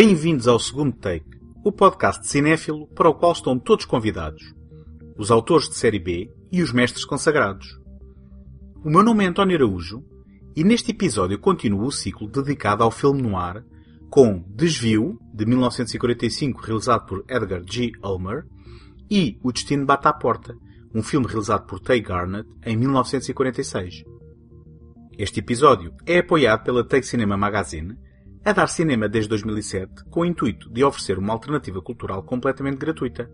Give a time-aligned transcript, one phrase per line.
[0.00, 1.26] Bem-vindos ao segundo take,
[1.64, 4.54] o podcast cinéfilo para o qual estão todos convidados.
[5.18, 7.66] Os autores de série B e os mestres consagrados.
[8.84, 10.04] O meu nome é António Araújo
[10.54, 13.64] e neste episódio continuo o ciclo dedicado ao filme noir
[14.08, 17.90] com Desvio, de 1945, realizado por Edgar G.
[18.00, 18.44] Ulmer,
[19.10, 20.54] e O Destino Bate à Porta,
[20.94, 24.04] um filme realizado por Tay Garnett em 1946.
[25.18, 27.96] Este episódio é apoiado pela Take Cinema Magazine,
[28.48, 33.30] a dar cinema desde 2007 com o intuito de oferecer uma alternativa cultural completamente gratuita.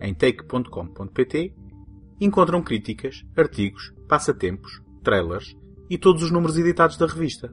[0.00, 1.54] Em take.com.pt
[2.20, 5.56] encontram críticas, artigos, passatempos, trailers
[5.88, 7.50] e todos os números editados da revista.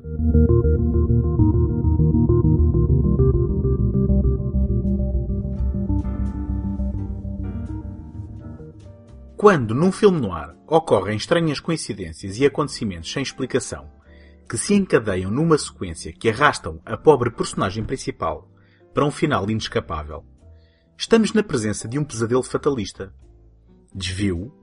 [9.38, 14.01] Quando num filme noir ocorrem estranhas coincidências e acontecimentos sem explicação
[14.52, 18.52] que se encadeiam numa sequência que arrastam a pobre personagem principal
[18.94, 20.26] para um final inescapável,
[20.98, 23.14] estamos na presença de um pesadelo fatalista.
[23.96, 24.54] Desvio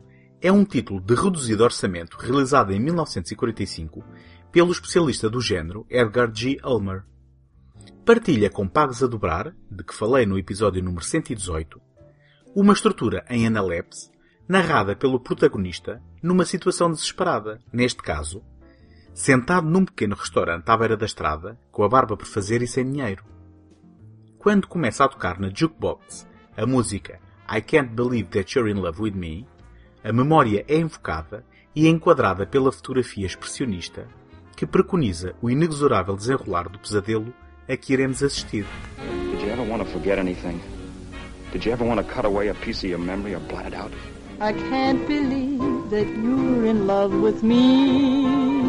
[0.43, 4.05] é um título de reduzido orçamento realizado em 1945
[4.53, 6.59] pelo especialista do género Edgar G.
[6.63, 7.05] Ulmer.
[8.05, 11.81] Partilha com Pagos a Dobrar, de que falei no episódio número 118,
[12.55, 14.11] uma estrutura em analepse
[14.47, 18.45] narrada pelo protagonista numa situação desesperada, neste caso,
[19.19, 22.89] sentado num pequeno restaurante à beira da estrada, com a barba por fazer e sem
[22.89, 23.25] dinheiro.
[24.39, 26.25] Quando começa a tocar na jukebox
[26.57, 27.19] a música
[27.51, 29.45] I Can't Believe That You're in Love With Me,
[30.05, 31.45] a memória é invocada
[31.75, 34.07] e é enquadrada pela fotografia expressionista
[34.55, 37.35] que preconiza o inexorável desenrolar do pesadelo
[37.69, 38.67] a que iremos assistir.
[39.33, 40.61] Did you ever want to forget anything?
[41.51, 43.75] Did you ever want to cut away a piece of your memory or blot it
[43.75, 43.91] out?
[44.41, 48.68] I can't believe that you're in love with me.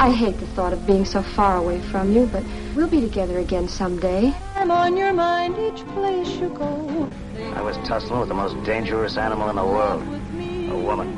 [0.00, 2.44] I hate the thought of being so far away from you, but
[2.76, 4.32] we'll be together again someday.
[4.54, 7.10] I'm on your mind each place you go.
[7.54, 10.02] I was tussling with the most dangerous animal in the world.
[10.02, 11.16] A woman.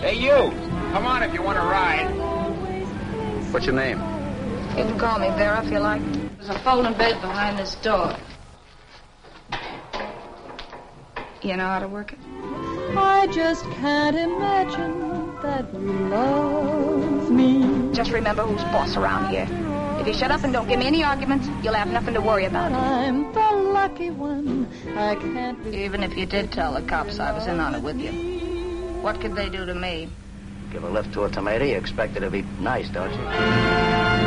[0.00, 0.50] Hey, you!
[0.92, 2.10] Come on if you want to ride.
[3.52, 3.98] What's your name?
[4.76, 6.02] You can call me Vera if you like.
[6.36, 8.14] There's a folding bed behind this door.
[11.40, 12.18] You know how to work it?
[12.96, 17.73] I just can't imagine that you love me.
[17.94, 19.46] Just remember who's boss around here.
[20.00, 22.44] If you shut up and don't give me any arguments, you'll have nothing to worry
[22.44, 22.72] about.
[22.72, 24.66] I'm the lucky one.
[24.96, 27.82] I can't believe Even if you did tell the cops I was in on it
[27.82, 28.10] with you,
[29.00, 30.08] what could they do to me?
[30.72, 34.24] Give a lift to a tomato, you expect it to be nice, don't you?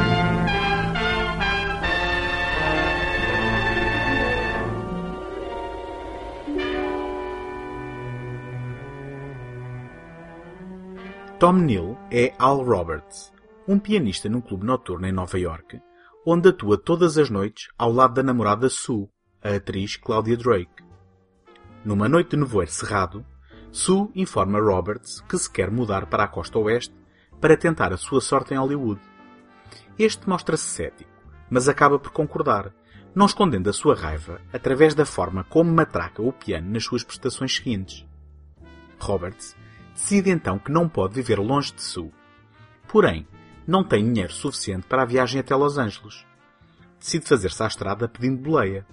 [11.40, 13.32] Tom Neal é Al Roberts,
[13.68, 15.82] um pianista num clube noturno em Nova York,
[16.26, 19.10] onde atua todas as noites ao lado da namorada Sue,
[19.44, 20.84] a atriz Claudia Drake.
[21.84, 23.26] Numa noite de nevoeiro cerrado,
[23.70, 26.96] Sue informa Roberts que se quer mudar para a costa oeste
[27.42, 29.02] para tentar a sua sorte em Hollywood.
[30.00, 31.12] Este mostra-se cético,
[31.50, 32.74] mas acaba por concordar,
[33.14, 37.56] não escondendo a sua raiva através da forma como matraca o piano nas suas prestações
[37.56, 38.06] seguintes.
[39.00, 39.56] Roberts
[39.94, 42.14] decide então que não pode viver longe de Sue.
[42.88, 43.28] Porém,
[43.68, 46.26] não tem dinheiro suficiente para a viagem até Los Angeles.
[46.98, 48.88] Decide fazer-se à estrada pedindo boleia.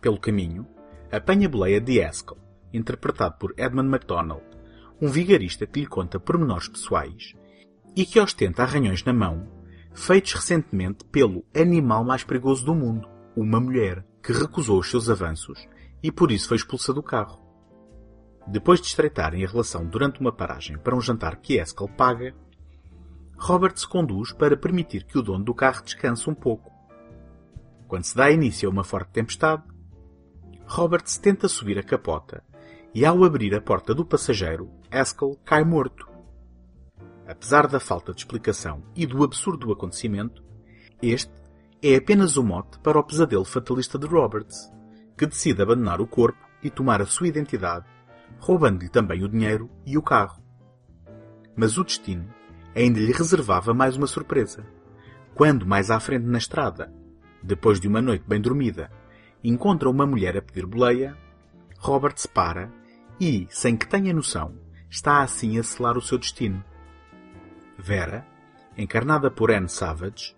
[0.00, 0.66] Pelo caminho,
[1.10, 2.38] apanha boleia de Haskell,
[2.72, 4.44] interpretado por Edmund MacDonald,
[5.02, 7.34] um vigarista que lhe conta pormenores pessoais
[7.96, 9.48] e que ostenta arranhões na mão,
[9.92, 15.66] feitos recentemente pelo animal mais perigoso do mundo, uma mulher, que recusou os seus avanços
[16.02, 17.40] e por isso foi expulsa do carro.
[18.46, 22.34] Depois de estreitarem a relação durante uma paragem para um jantar que Haskell paga,
[23.38, 26.72] Robert se conduz para permitir que o dono do carro descanse um pouco.
[27.86, 29.62] Quando se dá início a uma forte tempestade,
[30.66, 32.42] Roberts tenta subir a capota
[32.94, 36.08] e ao abrir a porta do passageiro, Haskell cai morto.
[37.26, 40.42] Apesar da falta de explicação e do absurdo do acontecimento,
[41.02, 41.32] este
[41.82, 44.72] é apenas o mote para o pesadelo fatalista de Roberts,
[45.16, 47.86] que decide abandonar o corpo e tomar a sua identidade,
[48.38, 50.42] roubando-lhe também o dinheiro e o carro.
[51.54, 52.28] Mas o destino
[52.76, 54.62] ainda lhe reservava mais uma surpresa.
[55.34, 56.92] Quando, mais à frente na estrada,
[57.42, 58.90] depois de uma noite bem dormida,
[59.42, 61.16] encontra uma mulher a pedir boleia,
[61.78, 62.70] Robert se para
[63.18, 64.54] e, sem que tenha noção,
[64.90, 66.62] está assim a selar o seu destino.
[67.78, 68.26] Vera,
[68.76, 70.36] encarnada por Anne Savage,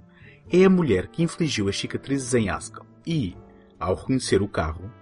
[0.50, 3.36] é a mulher que infligiu as cicatrizes em Haskell e,
[3.80, 4.92] ao reconhecer o carro,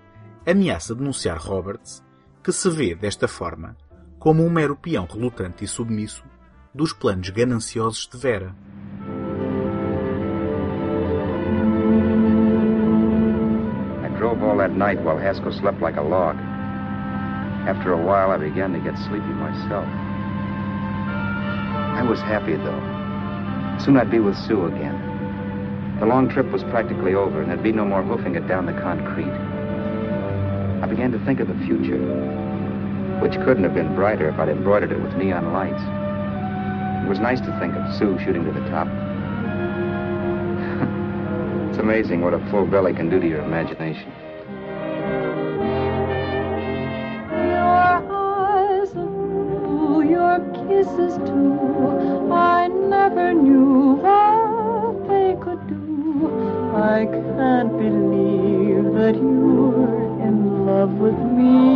[0.46, 2.02] ameaça denunciar Roberts,
[2.42, 3.76] que se vê, desta forma,
[4.18, 6.24] como um mero peão relutante e submisso
[6.76, 8.54] dos planos gananciosos de Vera.
[14.04, 16.36] I drove all that night while Haskell slept like a log.
[17.66, 19.86] After a while, I began to get sleepy myself.
[21.96, 23.78] I was happy, though.
[23.82, 25.96] Soon I'd be with Sue again.
[25.98, 28.74] The long trip was practically over, and there'd be no more hoofing it down the
[28.74, 29.32] concrete.
[30.82, 31.98] I began to think of the future,
[33.22, 36.05] which couldn't have been brighter if I'd embroidered it with neon lights.
[37.06, 38.88] It was nice to think of Sue shooting to the top.
[41.70, 44.10] it's amazing what a full belly can do to your imagination.
[47.30, 52.32] Your eyes blue, your kisses too.
[52.32, 56.26] I never knew what they could do.
[56.74, 61.75] I can't believe that you're in love with me.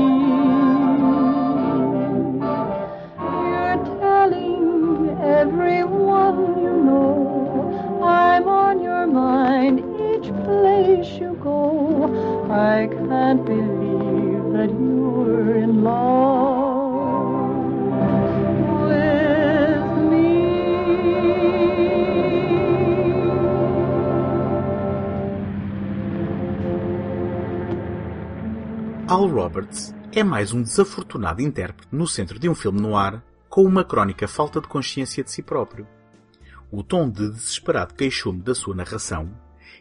[12.51, 17.31] I can't believe that you're in love
[18.89, 20.27] with me.
[29.07, 33.63] Al Roberts é mais um desafortunado intérprete no centro de um filme no ar com
[33.63, 35.87] uma crónica falta de consciência de si próprio.
[36.69, 39.31] O tom de desesperado queixume da sua narração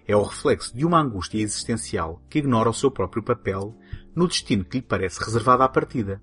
[0.08, 3.78] é o reflexo de uma angústia existencial que ignora o seu próprio papel
[4.16, 6.22] no destino que lhe parece reservado à partida.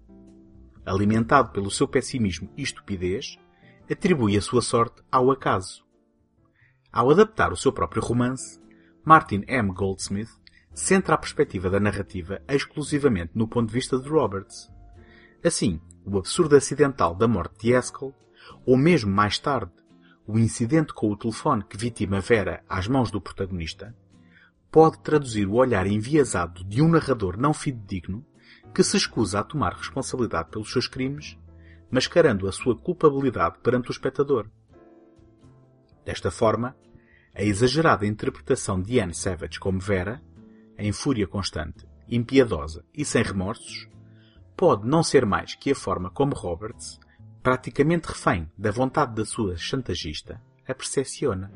[0.84, 3.38] Alimentado pelo seu pessimismo e estupidez,
[3.90, 5.84] atribui a sua sorte ao acaso.
[6.92, 8.60] Ao adaptar o seu próprio romance,
[9.04, 9.72] Martin M.
[9.72, 10.30] Goldsmith
[10.72, 14.70] centra a perspectiva da narrativa exclusivamente no ponto de vista de Roberts.
[15.44, 18.14] Assim, o absurdo acidental da morte de Haskell,
[18.64, 19.72] ou mesmo mais tarde,
[20.26, 23.94] o incidente com o telefone que vitima Vera às mãos do protagonista,
[24.70, 28.24] pode traduzir o olhar enviesado de um narrador não fidedigno
[28.74, 31.38] que se escusa a tomar responsabilidade pelos seus crimes,
[31.90, 34.50] mascarando a sua culpabilidade perante o espectador.
[36.04, 36.76] Desta forma,
[37.34, 40.20] a exagerada interpretação de Anne Savage como Vera,
[40.76, 43.88] em fúria constante, impiedosa e sem remorsos,
[44.56, 46.98] pode não ser mais que a forma como Roberts,
[47.46, 51.48] praticamente refém da vontade da sua chantagista, a percepciona.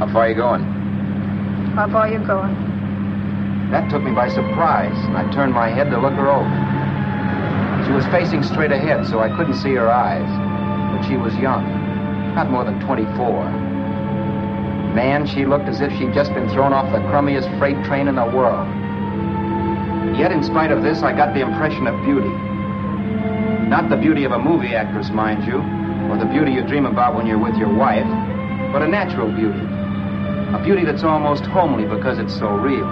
[0.00, 0.64] How far are you going?
[1.76, 2.56] How far you going?
[3.70, 7.84] That took me by surprise, and I turned my head to look her over.
[7.84, 10.32] She was facing straight ahead, so I couldn't see her eyes.
[10.96, 11.68] But she was young,
[12.34, 13.04] not more than 24.
[14.96, 18.14] Man, she looked as if she'd just been thrown off the crummiest freight train in
[18.16, 18.66] the world.
[20.16, 22.32] Yet, in spite of this, I got the impression of beauty.
[23.68, 25.58] Not the beauty of a movie actress, mind you,
[26.10, 28.06] or the beauty you dream about when you're with your wife,
[28.72, 29.58] but a natural beauty.
[30.54, 32.86] A beauty that's almost homely because it's so real.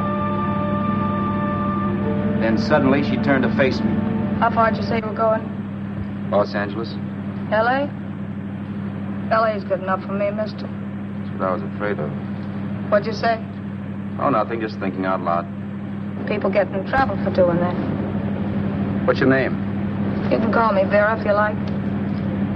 [2.40, 3.92] Then suddenly she turned to face me.
[4.40, 5.46] How far'd you say you were going?
[6.30, 6.92] Los Angeles?
[7.52, 7.88] L.A.?
[9.30, 10.66] L.A.'s good enough for me, mister.
[10.66, 12.10] That's what I was afraid of.
[12.90, 13.38] What'd you say?
[14.18, 15.46] Oh, nothing, just thinking out loud.
[16.26, 19.06] People get in trouble for doing that.
[19.06, 19.61] What's your name?
[20.32, 21.56] You can call me Vera if you like.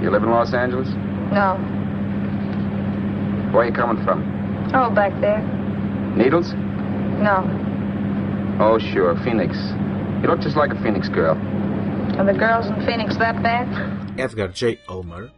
[0.01, 0.89] You live in Los Angeles?
[1.29, 1.61] No.
[3.53, 4.25] Where are you coming from?
[4.73, 5.41] Oh, back there.
[6.17, 6.53] Needles?
[7.21, 7.45] No.
[8.59, 9.55] Oh, sure, Phoenix.
[10.23, 11.37] You look just like a Phoenix girl.
[12.17, 13.67] Are the girls in Phoenix that bad?
[14.17, 14.79] Edgar J.
[14.89, 15.29] Ulmer,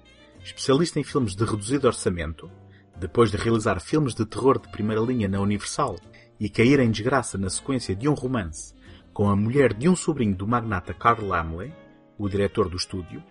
[0.42, 2.50] especialista em filmes de reduzido orçamento,
[2.98, 5.98] depois de realizar filmes de terror de primeira linha na Universal
[6.40, 8.74] e cair em desgraça na sequência de um romance
[9.14, 11.74] com a mulher de um sobrinho do magnata Carl Laemmle,
[12.20, 13.24] o diretor do estúdio,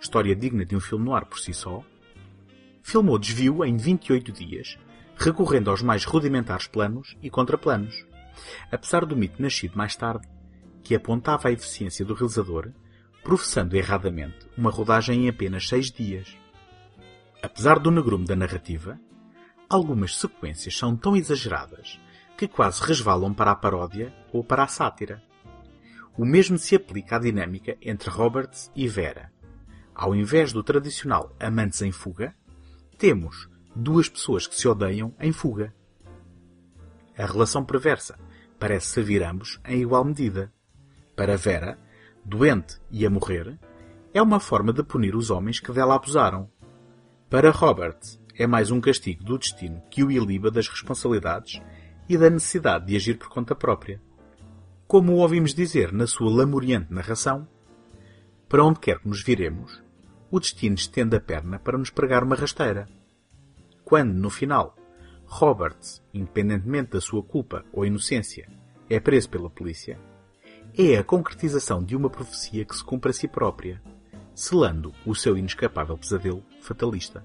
[0.00, 1.82] história digna de um filme no ar por si só,
[2.82, 4.78] filmou Desvio em 28 dias,
[5.16, 8.06] recorrendo aos mais rudimentares planos e contraplanos,
[8.70, 10.28] apesar do mito nascido mais tarde,
[10.82, 12.70] que apontava a eficiência do realizador,
[13.22, 16.36] professando erradamente uma rodagem em apenas seis dias.
[17.42, 19.00] Apesar do negrume da narrativa,
[19.68, 21.98] algumas sequências são tão exageradas
[22.36, 25.22] que quase resvalam para a paródia ou para a sátira.
[26.16, 29.32] O mesmo se aplica à dinâmica entre Roberts e Vera.
[29.94, 32.34] Ao invés do tradicional amantes em fuga,
[32.96, 35.74] temos duas pessoas que se odeiam em fuga.
[37.16, 38.18] A relação perversa
[38.58, 40.52] parece servir ambos em igual medida.
[41.16, 41.78] Para Vera,
[42.24, 43.58] doente e a morrer,
[44.12, 46.48] é uma forma de punir os homens que dela abusaram.
[47.28, 47.98] Para Robert,
[48.36, 51.60] é mais um castigo do destino que o iliba das responsabilidades
[52.08, 54.00] e da necessidade de agir por conta própria.
[54.86, 57.48] Como ouvimos dizer na sua lamuriante narração,
[58.48, 59.82] para onde quer que nos viremos,
[60.30, 62.86] o destino estende a perna para nos pregar uma rasteira.
[63.82, 64.76] Quando, no final,
[65.24, 68.46] Roberts, independentemente da sua culpa ou inocência,
[68.88, 69.98] é preso pela polícia,
[70.76, 73.82] é a concretização de uma profecia que se cumpre a si própria,
[74.34, 77.24] selando o seu inescapável pesadelo fatalista.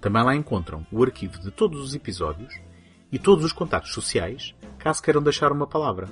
[0.00, 2.54] Também lá encontram o arquivo de todos os episódios
[3.10, 6.08] e todos os contatos sociais, caso queiram deixar uma palavra.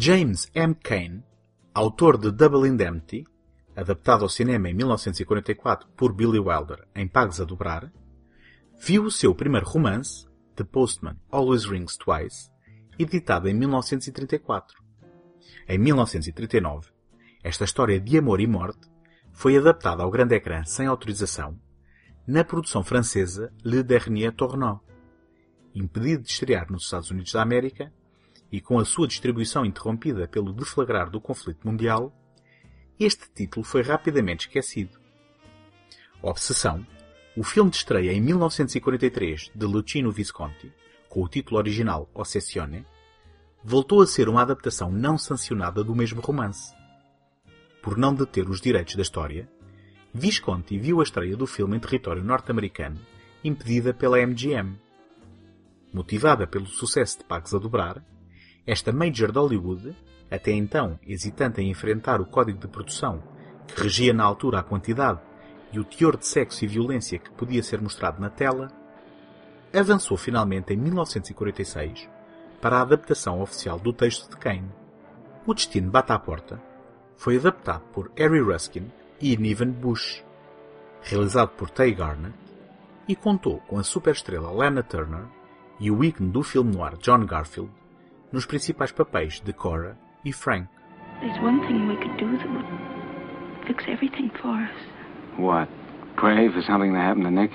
[0.00, 0.74] James M.
[0.76, 1.22] Cain,
[1.74, 3.26] autor de Double Indemnity,
[3.76, 7.92] adaptado ao cinema em 1944 por Billy Wilder em Pagos a Dobrar,
[8.80, 12.50] viu o seu primeiro romance, The Postman Always Rings Twice,
[12.98, 14.82] editado em 1934.
[15.68, 16.90] Em 1939,
[17.42, 18.88] esta história de amor e morte
[19.32, 21.58] foi adaptada ao grande ecrã sem autorização
[22.26, 24.80] na produção francesa Le Dernier Tournant.
[25.74, 27.92] Impedido de estrear nos Estados Unidos da América
[28.50, 32.12] e com a sua distribuição interrompida pelo deflagrar do conflito mundial,
[32.98, 34.98] este título foi rapidamente esquecido.
[36.20, 36.84] Obsessão,
[37.36, 40.72] o filme de estreia em 1943 de Luchino Visconti,
[41.08, 42.84] com o título original Ossessione,
[43.64, 46.74] voltou a ser uma adaptação não sancionada do mesmo romance.
[47.82, 49.48] Por não deter os direitos da história,
[50.12, 52.98] Visconti viu a estreia do filme em território norte-americano
[53.42, 54.78] impedida pela MGM.
[55.92, 58.04] Motivada pelo sucesso de Pagos a Dobrar,
[58.66, 59.96] esta Major de Hollywood,
[60.30, 63.22] até então hesitante em enfrentar o código de produção
[63.66, 65.20] que regia na altura a quantidade
[65.72, 68.68] e o teor de sexo e violência que podia ser mostrado na tela,
[69.72, 72.08] avançou finalmente em 1946
[72.60, 74.70] para a adaptação oficial do texto de Kane.
[75.46, 76.60] O Destino Bate à Porta
[77.16, 80.24] foi adaptado por Harry Ruskin e Niven Bush,
[81.02, 82.34] realizado por Tay Garnett,
[83.08, 85.24] e contou com a superestrela Lana Turner
[85.80, 87.70] e o ícone do filme noir John Garfield
[88.32, 90.68] nos principais papéis de Cora e Frank.
[91.20, 92.66] There's one thing we could do that would
[93.66, 94.70] fix everything for us.
[95.38, 95.68] What?
[96.16, 97.52] Pray for something to happen to Nick?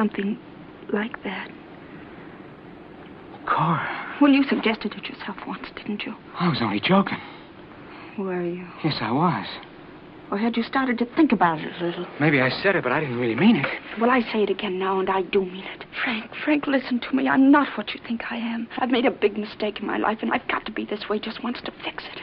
[0.00, 0.38] Something
[0.94, 1.50] like that.
[3.46, 4.16] Cora.
[4.18, 6.14] Well, you suggested it yourself once, didn't you?
[6.38, 7.18] I was only joking.
[8.16, 8.66] Were you?
[8.82, 9.46] Yes, I was.
[10.30, 12.06] Or had you started to think about it a little?
[12.18, 13.66] Maybe I said it, but I didn't really mean it.
[14.00, 15.84] Well, I say it again now, and I do mean it.
[16.02, 17.28] Frank, Frank, listen to me.
[17.28, 18.68] I'm not what you think I am.
[18.78, 21.18] I've made a big mistake in my life, and I've got to be this way
[21.18, 22.22] just once to fix it.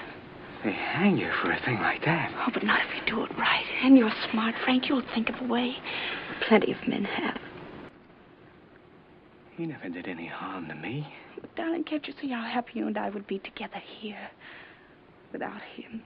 [0.64, 2.34] They hang you for a thing like that.
[2.40, 3.66] Oh, but not if you do it right.
[3.84, 4.90] And you're smart, Frank.
[4.90, 5.76] You'll think of a way.
[6.48, 7.40] Plenty of men have.
[9.58, 11.08] He never did any harm to me.
[11.42, 14.30] But, darling, can't you see how happy you and I would be together here
[15.34, 16.04] without him?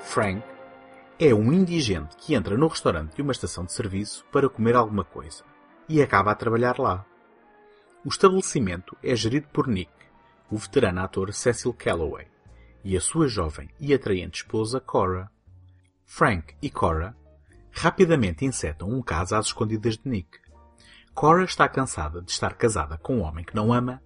[0.00, 0.42] Frank
[1.20, 5.04] é um indigente que entra no restaurante de uma estação de serviço para comer alguma
[5.04, 5.44] coisa
[5.88, 7.06] e acaba a trabalhar lá.
[8.04, 9.92] O estabelecimento é gerido por Nick,
[10.50, 12.26] o veterano ator Cecil Calloway,
[12.82, 15.30] e a sua jovem e atraente esposa Cora.
[16.04, 17.14] Frank e Cora
[17.78, 20.38] rapidamente insetam um caso às escondidas de Nick.
[21.14, 24.02] Cora está cansada de estar casada com um homem que não ama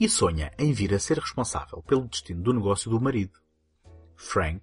[0.00, 3.38] e sonha em vir a ser responsável pelo destino do negócio do marido.
[4.16, 4.62] Frank,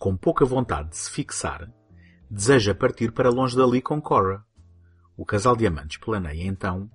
[0.00, 1.70] com pouca vontade de se fixar,
[2.30, 4.44] deseja partir para longe dali com Cora.
[5.16, 6.90] O casal de amantes planeia então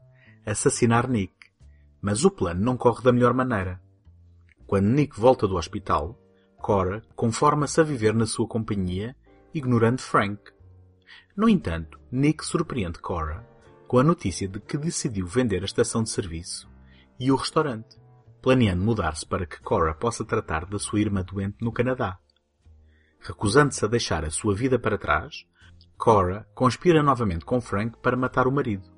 [0.46, 1.34] assassinar Nick,
[2.02, 3.82] mas o plano não corre da melhor maneira.
[4.66, 6.20] Quando Nick volta do hospital,
[6.58, 9.16] Cora conforma-se a viver na sua companhia,
[9.54, 10.52] ignorando Frank.
[11.40, 13.48] No entanto, Nick surpreende Cora
[13.88, 16.70] com a notícia de que decidiu vender a estação de serviço
[17.18, 17.96] e o restaurante,
[18.42, 22.20] planeando mudar-se para que Cora possa tratar da sua irmã doente no Canadá.
[23.22, 25.46] Recusando-se a deixar a sua vida para trás,
[25.98, 28.92] Cora conspira novamente com Frank para matar o marido,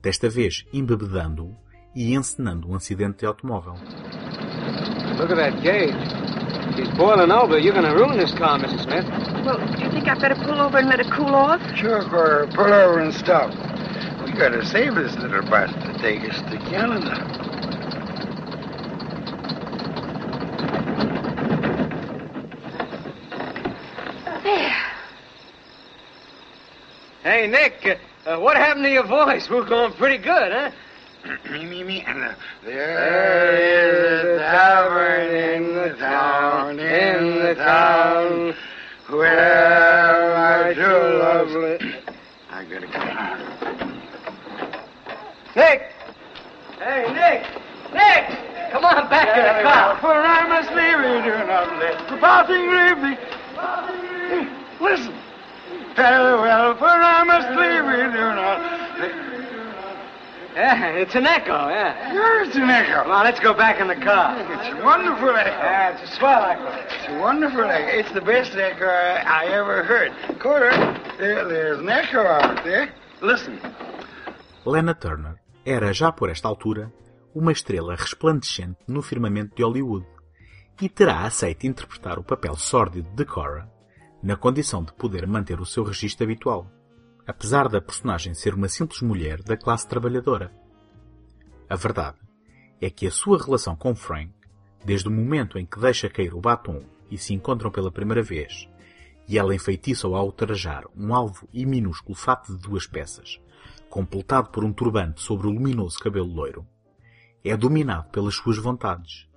[0.00, 1.54] desta vez embebedando-o
[1.94, 3.74] e encenando um acidente de automóvel.
[5.18, 5.92] Look at that gauge.
[6.76, 7.58] She's boiling over.
[7.58, 8.84] You're going to ruin this car, Mrs.
[8.84, 9.33] Smith.
[9.44, 11.60] Well, do you think I better pull over and let it cool off?
[11.76, 12.46] Sure, Cora.
[12.48, 13.50] Pull over and stop.
[14.24, 17.44] We gotta save this little bus to take us to Canada.
[27.22, 27.84] Hey, Nick,
[28.26, 29.50] uh, uh, what happened to your voice?
[29.50, 30.70] We're going pretty good, huh?
[31.50, 32.00] me, me, me.
[32.06, 32.34] And, uh,
[32.64, 38.54] there is a tavern in the town, in the town
[39.08, 41.78] where my true lovely...
[42.50, 42.98] I gotta go.
[45.56, 45.92] Nick!
[46.78, 47.42] Hey, Nick!
[47.92, 48.24] Nick!
[48.72, 49.96] Come on back in the car.
[50.00, 53.18] For I must leave you, do not let the parting leave thee.
[54.80, 55.14] Listen.
[55.94, 58.33] Farewell, for I must leave you, do not let...
[60.54, 62.14] Yeah, it's an echo, yeah.
[62.14, 63.02] Yes, it's an echo.
[63.02, 64.38] Come on, let's go back in the car.
[64.38, 65.50] It's a wonderful echo.
[65.50, 66.70] Yeah, it's a swell echo.
[66.94, 67.98] It's a wonderful echo.
[67.98, 70.12] It's the best echo I, I ever heard.
[70.38, 70.70] Cora,
[71.18, 72.94] there, there's an echo out there.
[73.20, 73.58] Listen.
[74.64, 76.92] Lena Turner era, já por esta altura,
[77.34, 80.06] uma estrela resplandecente no firmamento de Hollywood
[80.80, 83.68] e terá aceito interpretar o papel sórdido de Cora
[84.22, 86.70] na condição de poder manter o seu registro habitual
[87.26, 90.52] apesar da personagem ser uma simples mulher da classe trabalhadora.
[91.68, 92.18] A verdade
[92.80, 94.30] é que a sua relação com Frank,
[94.84, 98.68] desde o momento em que deixa cair o batom e se encontram pela primeira vez,
[99.26, 103.40] e ela enfeitiça-o ao ultrajar um alvo e minúsculo fato de duas peças,
[103.88, 106.66] completado por um turbante sobre o luminoso cabelo loiro,
[107.42, 109.28] é dominado pelas suas vontades.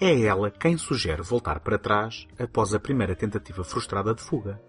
[0.00, 4.60] É ela quem sugere voltar para trás após a primeira tentativa frustrada de fuga.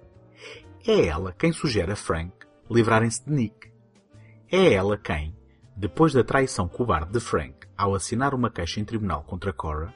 [0.87, 2.31] É ela quem sugere a Frank
[2.69, 3.71] livrarem-se de Nick.
[4.51, 5.35] É ela quem,
[5.75, 9.93] depois da traição cobarde de Frank ao assinar uma queixa em tribunal contra Cora,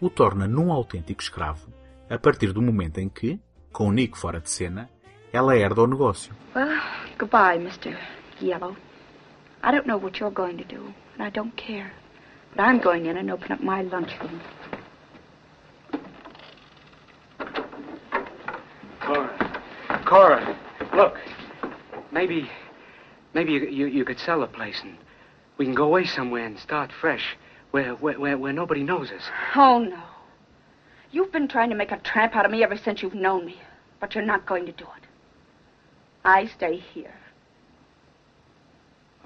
[0.00, 1.72] o torna num autêntico escravo
[2.08, 3.40] a partir do momento em que,
[3.72, 4.90] com Nick fora de cena,
[5.32, 6.34] ela herda o negócio.
[6.54, 6.80] Well,
[7.18, 7.96] goodbye, Mr.
[8.40, 8.76] Yellow.
[9.64, 11.92] I don't know what you're going to do, and I don't care.
[12.54, 14.40] But I'm going in and open up my lunchroom.
[20.12, 20.58] Cora.
[20.94, 21.16] Look.
[22.10, 22.50] Maybe,
[23.32, 24.98] maybe you, you, you could sell the place and
[25.56, 27.38] we can go away somewhere and start fresh,
[27.70, 29.22] where, where, where, where nobody knows us.
[29.56, 30.02] Oh, no.
[31.12, 33.56] You've been trying to make a tramp out of me ever since you've known me,
[34.00, 35.06] but you're not going to do it.
[36.26, 37.14] I stay here.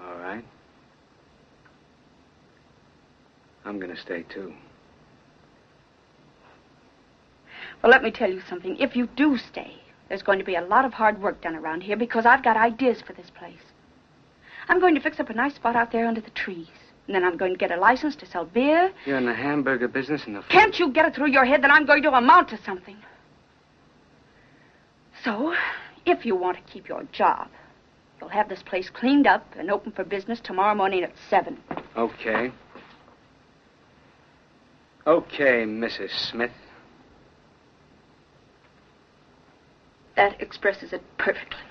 [0.01, 0.45] All right.
[3.65, 4.55] I'm going to stay too.
[7.83, 8.77] Well, let me tell you something.
[8.79, 11.83] If you do stay, there's going to be a lot of hard work done around
[11.83, 13.55] here because I've got ideas for this place.
[14.69, 16.69] I'm going to fix up a nice spot out there under the trees.
[17.07, 18.93] And then I'm going to get a license to sell beer.
[19.05, 20.43] You're in the hamburger business and the...
[20.49, 22.97] Can't you get it through your head that I'm going to amount to something?
[25.23, 25.55] So,
[26.05, 27.49] if you want to keep your job,
[28.21, 31.59] you'll have this place cleaned up and open for business tomorrow morning at 7.
[31.97, 32.53] Okay.
[35.07, 36.11] Okay, Mrs.
[36.31, 36.51] Smith.
[40.17, 41.63] That expresses it perfectly.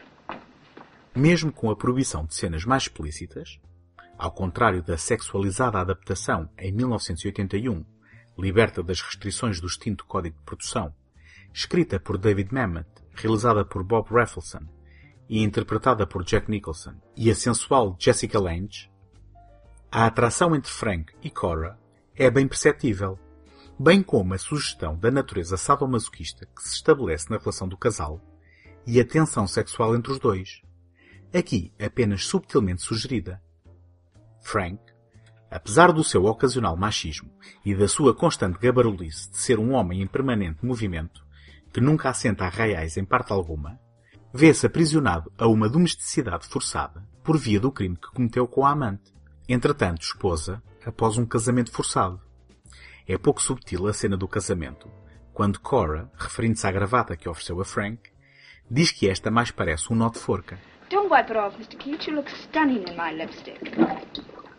[1.16, 3.60] Mesmo com a proibição de cenas mais explícitas,
[4.18, 7.84] ao contrário da sexualizada adaptação em 1981,
[8.38, 10.94] liberta das restrições do extinto Código de Produção,
[11.52, 14.68] escrita por David Mamet, realizada por Bob Rafelson
[15.28, 18.92] e interpretada por Jack Nicholson, e a sensual Jessica Lange,
[19.92, 21.80] a atração entre Frank e Cora
[22.16, 23.18] é bem perceptível,
[23.80, 28.22] bem como a sugestão da natureza sadomasoquista que se estabelece na relação do casal
[28.86, 30.62] e a tensão sexual entre os dois,
[31.34, 33.41] aqui apenas subtilmente sugerida.
[34.41, 34.80] Frank,
[35.50, 37.32] apesar do seu ocasional machismo
[37.65, 41.26] e da sua constante gabarulice de ser um homem em permanente movimento,
[41.74, 43.80] que nunca assenta a reais em parte alguma,
[44.34, 49.13] vê-se aprisionado a uma domesticidade forçada por via do crime que cometeu com a amante,
[49.48, 52.21] entretanto esposa, após um casamento forçado.
[53.08, 54.89] É pouco subtil a cena do casamento,
[55.34, 58.10] quando Cora, referindo-se à gravata que ofereceu a Frank,
[58.69, 60.58] diz que esta mais parece um nó de forca.
[60.89, 61.78] Don't wipe it off, Mr.
[61.78, 62.08] Keats.
[62.08, 63.60] You look stunning in my lipstick.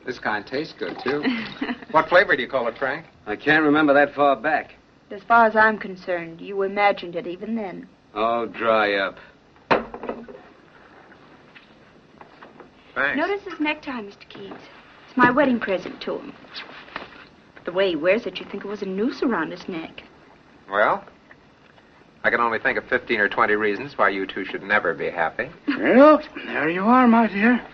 [0.04, 1.22] This kind tastes good, too.
[1.90, 3.06] what flavor do you call it, Frank?
[3.26, 4.74] I can't remember that far back.
[5.10, 7.88] As far as I'm concerned, you imagined it even then.
[8.14, 9.18] Oh, dry up.
[12.94, 13.18] Thanks.
[13.18, 14.28] Notice his necktie, Mr.
[14.28, 14.62] Keats.
[15.08, 16.32] It's my wedding present to him.
[17.64, 20.02] The way he wears it, you'd think it was a noose around his neck.
[20.70, 21.04] Well,
[22.26, 25.08] I can only think of 15 or 20 reasons why you two should never be
[25.08, 25.48] happy.
[25.68, 27.64] Well, there you are, my dear.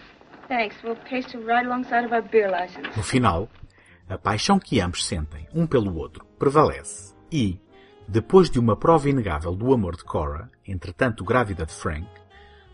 [0.46, 0.76] Thanks.
[0.84, 2.94] We'll paste it right alongside of our beer license.
[2.94, 3.48] No final,
[4.10, 7.58] a paixão que ambos sentem um pelo outro prevalece e,
[8.06, 12.06] depois de uma prova inegável do amor de Cora, entretanto grávida de Frank,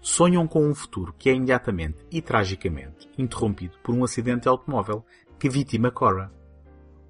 [0.00, 5.06] sonham com um futuro que é imediatamente e tragicamente interrompido por um acidente de automóvel
[5.38, 6.32] que vitima Cora.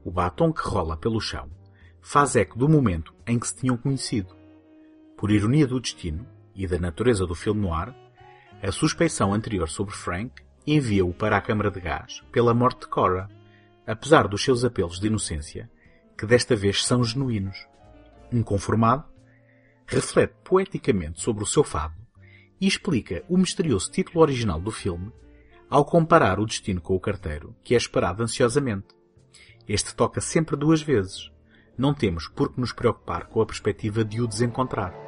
[0.04, 1.48] O batom que rola pelo chão
[2.02, 4.37] faz eco do momento em que se tinham conhecido.
[5.18, 7.92] Por ironia do destino e da natureza do filme noir,
[8.60, 13.28] A suspeição anterior sobre Frank envia-o para a câmara de gás pela morte de Cora,
[13.86, 15.70] apesar dos seus apelos de inocência,
[16.16, 17.56] que desta vez são genuínos.
[18.32, 19.04] Inconformado,
[19.86, 21.94] reflete poeticamente sobre o seu fado
[22.60, 25.12] e explica o misterioso título original do filme
[25.70, 28.88] ao comparar o destino com o carteiro, que é esperado ansiosamente.
[29.68, 31.30] Este toca sempre duas vezes.
[31.76, 35.07] Não temos por que nos preocupar com a perspectiva de o desencontrar.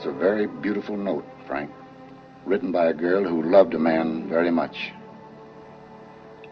[0.00, 1.70] It's a very beautiful note, Frank.
[2.46, 4.74] Written by a girl who loved a man very much.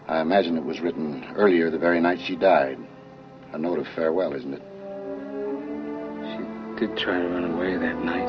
[0.07, 2.77] I imagine it was written earlier the very night she died.
[3.55, 4.63] A note of farewell, isn't it?
[6.29, 8.29] She did try to run away that night.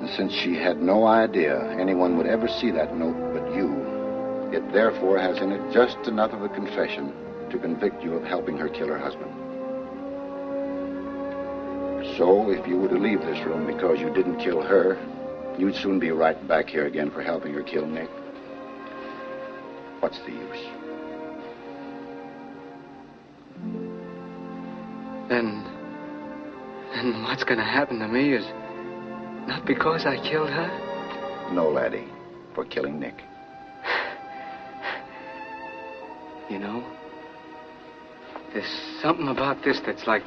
[0.00, 3.74] And since she had no idea anyone would ever see that note but you,
[4.56, 7.12] it therefore has in it just enough of a confession
[7.50, 9.43] to convict you of helping her kill her husband.
[12.12, 14.98] So, if you were to leave this room because you didn't kill her,
[15.58, 18.10] you'd soon be right back here again for helping her kill Nick.
[20.00, 20.66] What's the use?
[25.28, 25.64] Then.
[26.94, 28.44] Then what's going to happen to me is
[29.48, 31.50] not because I killed her?
[31.52, 32.08] No, laddie,
[32.54, 33.16] for killing Nick.
[36.50, 36.84] You know,
[38.52, 40.22] there's something about this that's like.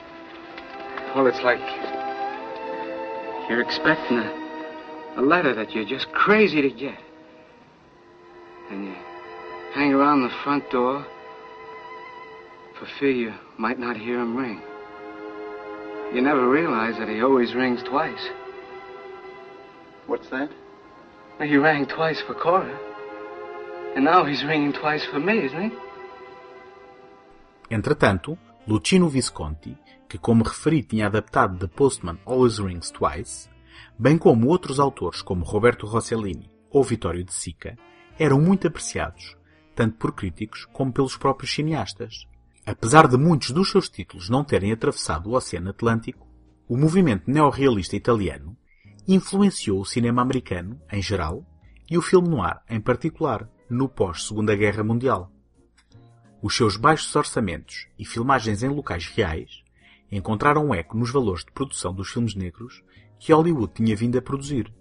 [1.17, 1.57] Well, it's like.
[3.49, 6.99] You're expecting a, a letter that you're just crazy to get.
[8.69, 8.93] And you
[9.73, 11.03] hang around the front door
[12.77, 14.61] for fear you might not hear him ring.
[16.13, 18.29] You never realize that he always rings twice.
[20.05, 20.51] What's that?
[21.41, 22.77] He rang twice for Cora.
[23.95, 27.75] And now he's ringing twice for me, isn't he?
[27.75, 29.77] Entretanto, Lucino Visconti,
[30.09, 33.49] que como referi tinha adaptado The Postman Always Rings Twice,
[33.97, 37.77] bem como outros autores como Roberto Rossellini ou Vittorio De Sica,
[38.19, 39.37] eram muito apreciados,
[39.73, 42.27] tanto por críticos como pelos próprios cineastas.
[42.65, 46.27] Apesar de muitos dos seus títulos não terem atravessado o Oceano Atlântico,
[46.67, 48.57] o movimento neorrealista italiano
[49.07, 51.45] influenciou o cinema americano, em geral,
[51.89, 55.31] e o filme noir, em particular, no pós-Segunda Guerra Mundial.
[56.41, 59.63] Os seus baixos orçamentos e filmagens em locais reais
[60.11, 62.83] encontraram um eco nos valores de produção dos filmes negros
[63.19, 64.71] que Hollywood tinha vindo a produzir.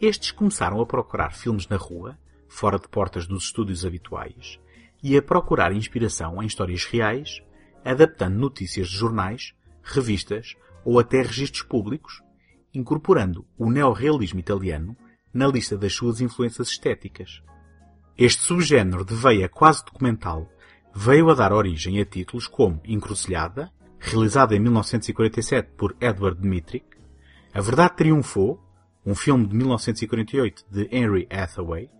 [0.00, 4.58] Estes começaram a procurar filmes na rua, fora de portas dos estúdios habituais,
[5.00, 7.40] e a procurar inspiração em histórias reais,
[7.84, 12.20] adaptando notícias de jornais, revistas ou até registros públicos,
[12.74, 14.96] incorporando o neorrealismo italiano
[15.32, 17.42] na lista das suas influências estéticas.
[18.18, 20.48] Este subgénero de veia quase documental
[20.94, 26.86] veio a dar origem a títulos como Encruzilhada, realizada em 1947 por Edward Dmytryk,
[27.52, 28.62] A Verdade Triunfou,
[29.04, 31.90] um filme de 1948 de Henry Hathaway,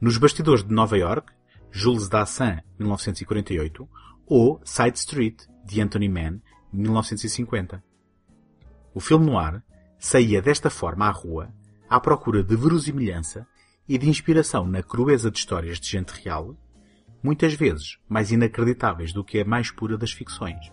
[0.00, 1.32] Nos Bastidores de Nova York,
[1.70, 3.86] Jules Dassin, 1948,
[4.26, 6.40] ou Side Street, de Anthony Mann,
[6.72, 7.84] 1950.
[8.94, 9.62] O filme noir
[9.98, 11.52] saía desta forma à rua,
[11.88, 13.46] à procura de verosimilhança
[13.86, 16.56] e de inspiração na crueza de histórias de gente real,
[17.22, 20.72] muitas vezes mais inacreditáveis do que a mais pura das ficções.